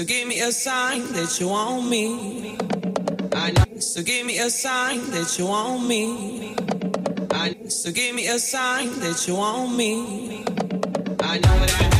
So 0.00 0.06
give 0.06 0.28
me 0.28 0.40
a 0.40 0.50
sign 0.50 1.12
that 1.12 1.38
you 1.38 1.48
want 1.48 1.86
me. 1.86 2.56
I 3.34 3.50
know. 3.50 3.80
So 3.80 4.02
give 4.02 4.24
me 4.24 4.38
a 4.38 4.48
sign 4.48 4.98
that 5.10 5.38
you 5.38 5.44
want 5.44 5.86
me. 5.86 6.56
I 7.30 7.50
know. 7.50 7.68
So 7.68 7.92
give 7.92 8.14
me 8.14 8.26
a 8.28 8.38
sign 8.38 8.98
that 9.00 9.28
you 9.28 9.34
want 9.34 9.76
me. 9.76 10.42
I 11.20 11.36
know 11.36 11.66
that. 11.66 11.94
I. 11.94 11.99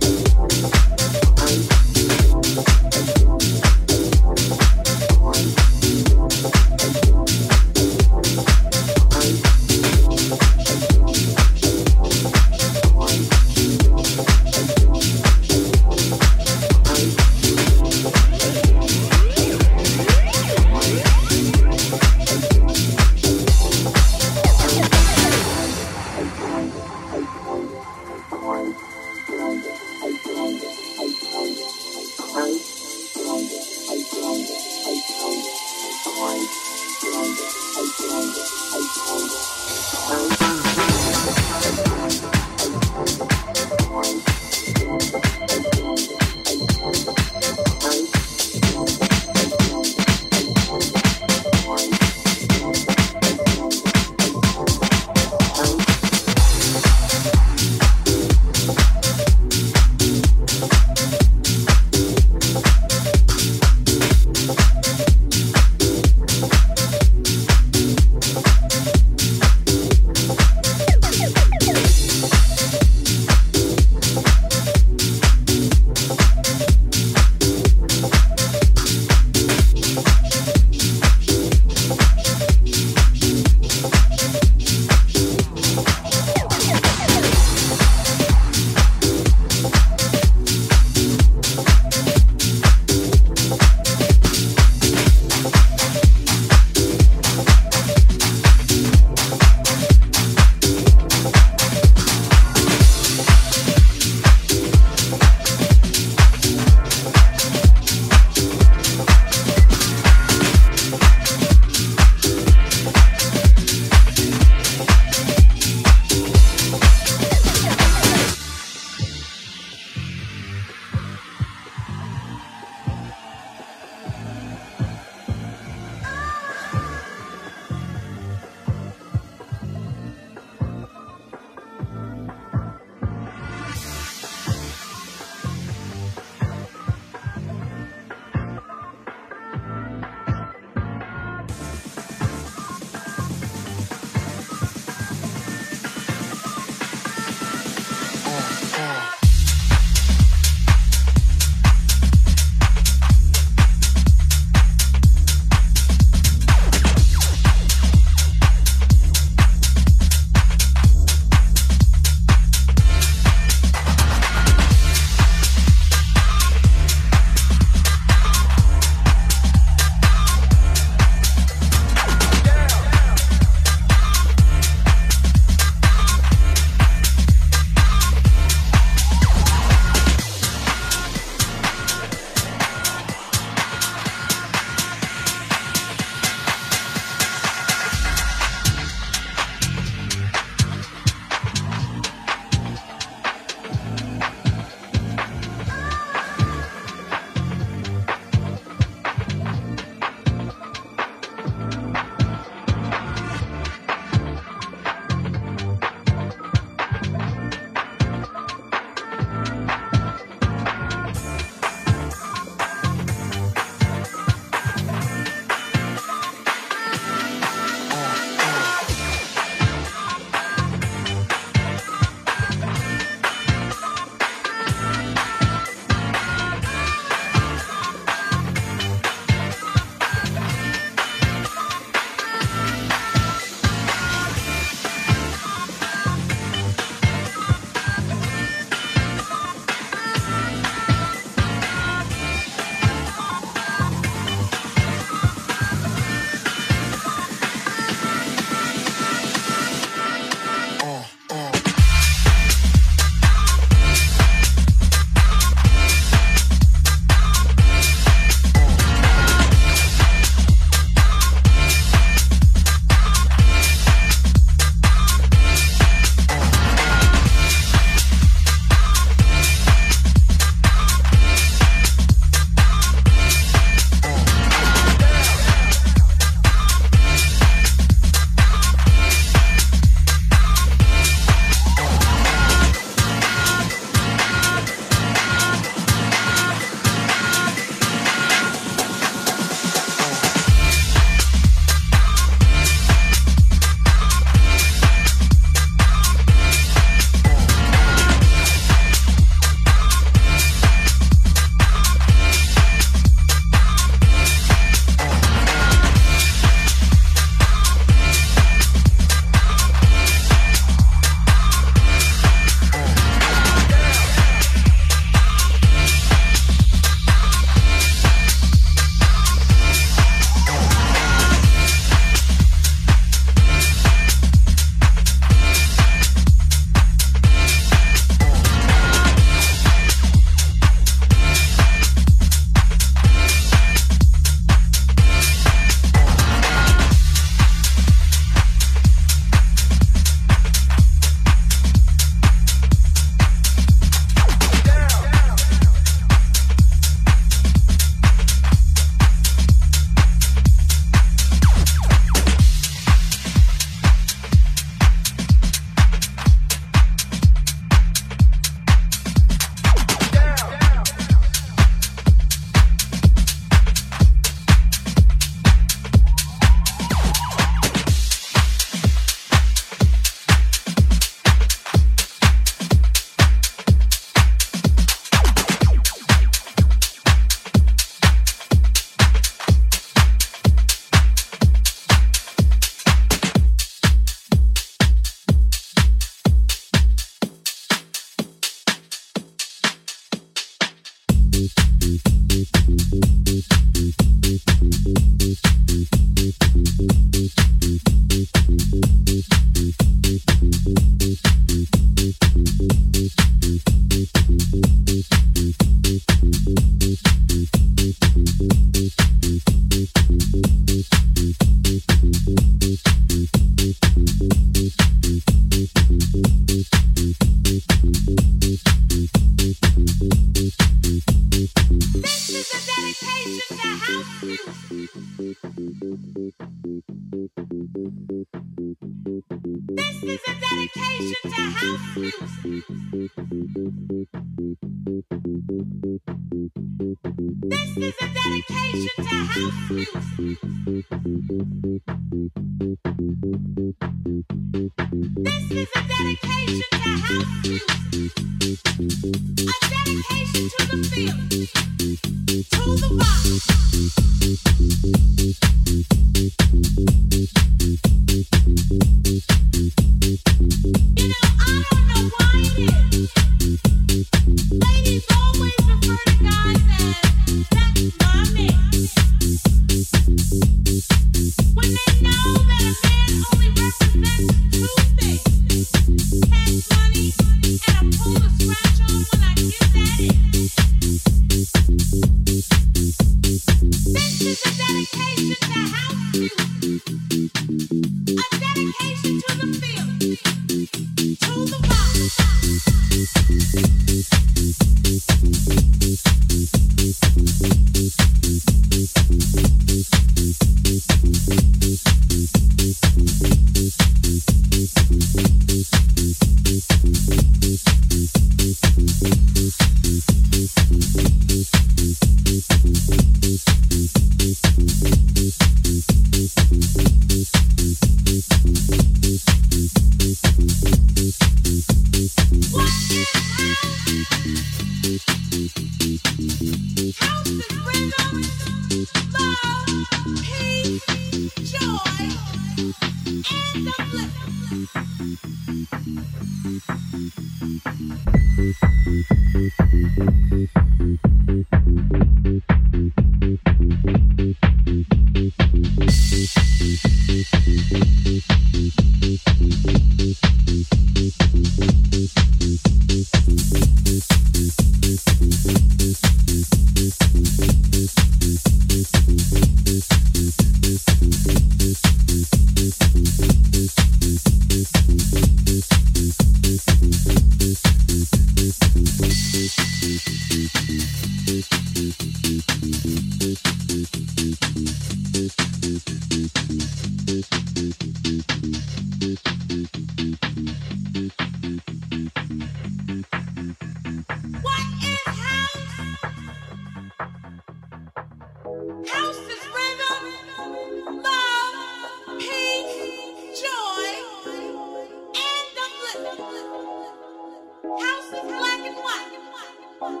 the 599.88 600.00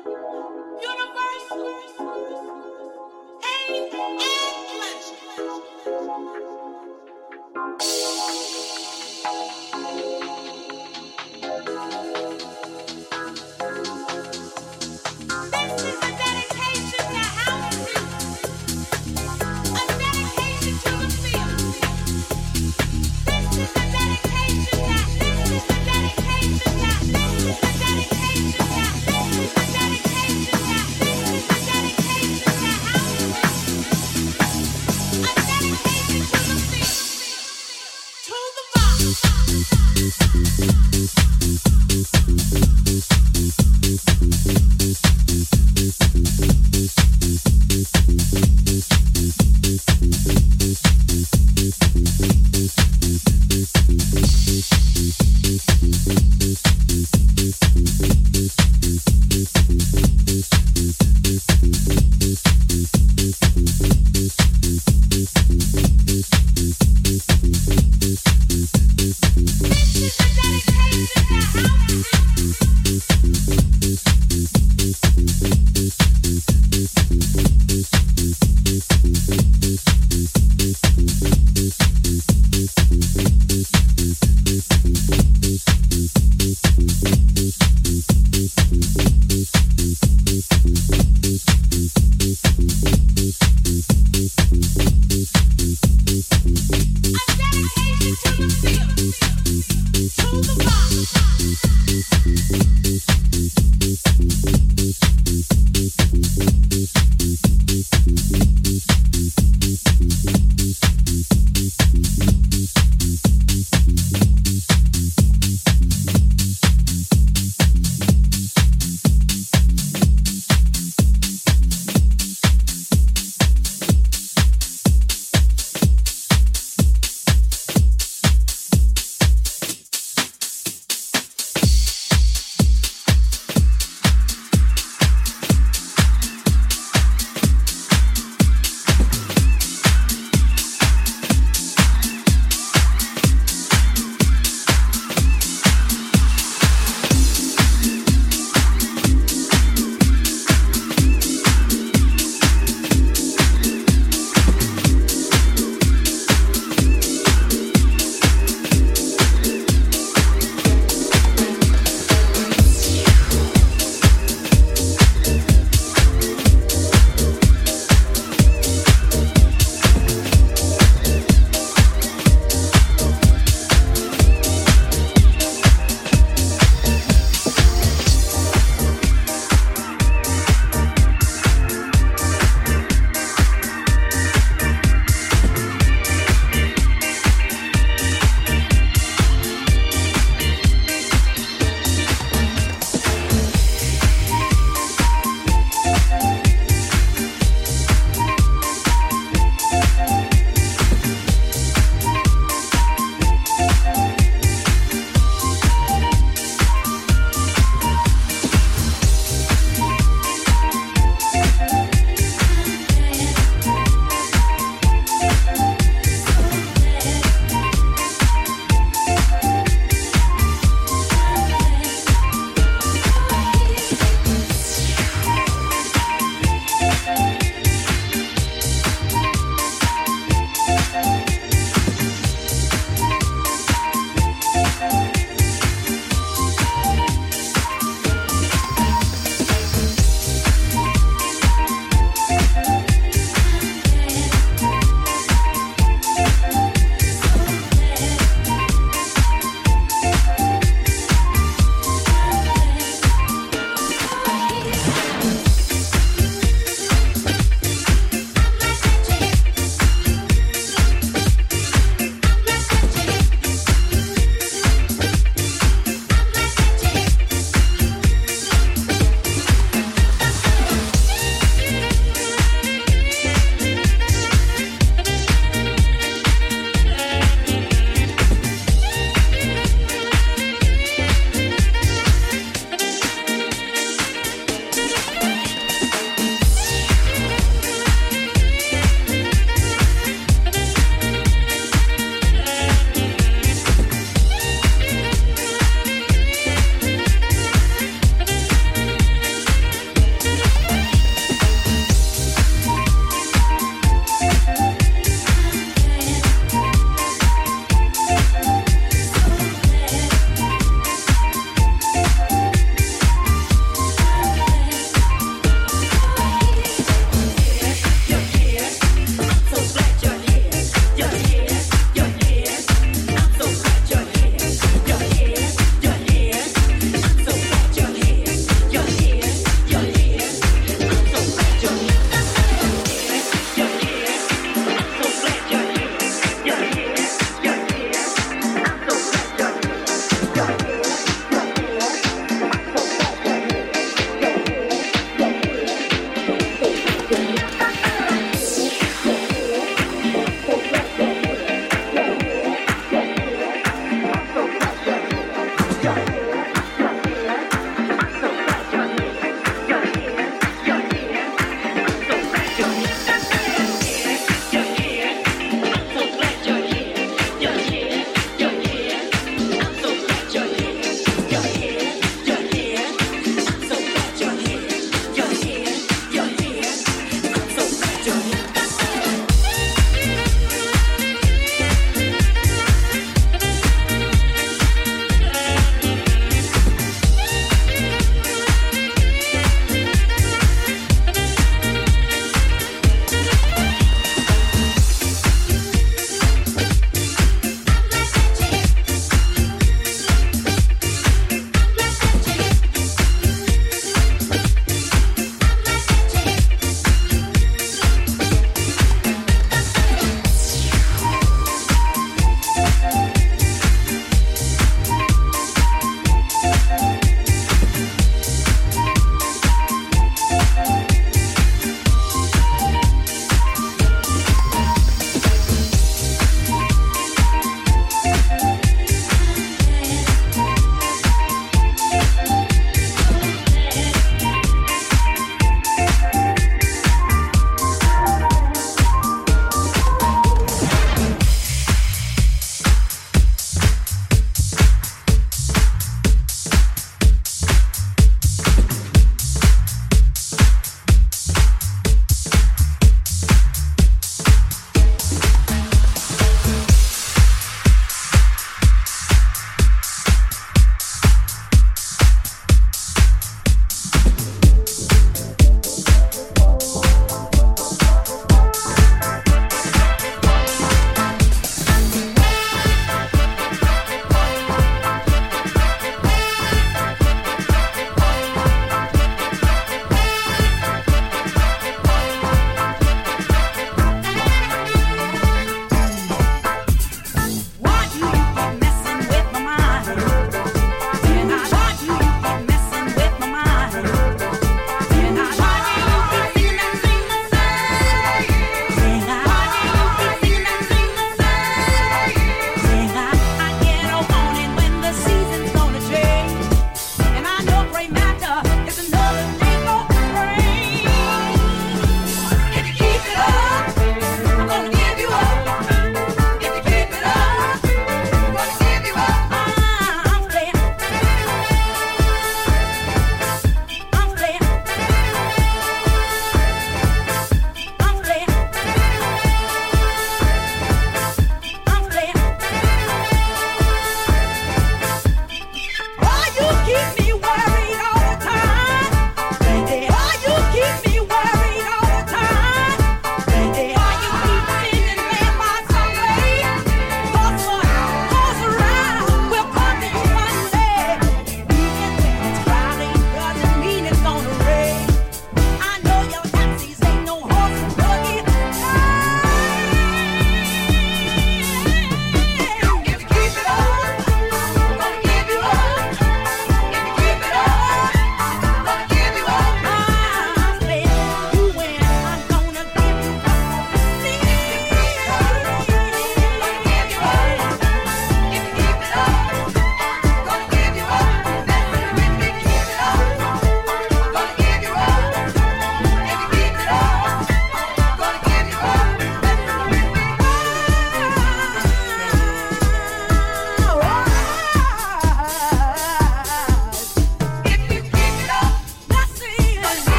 rock. 6.08 6.55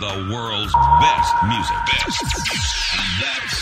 The 0.00 0.30
world's 0.32 0.72
best 1.00 1.34
music. 1.48 1.76
Best. 1.86 2.22
That's 3.20 3.60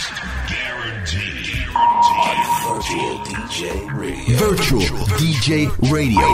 guaranteed. 0.50 1.66
Virtual 2.62 3.18
DJ 3.24 3.98
Radio. 3.98 4.36
Virtual 4.36 5.06
DJ 5.16 5.90
Radio. 5.90 6.25